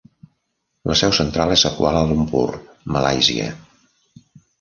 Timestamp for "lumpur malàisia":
2.13-3.51